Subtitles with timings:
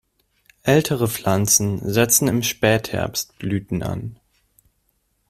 [0.63, 4.19] Ältere Pflanzen setzen im Spätherbst Blüten an.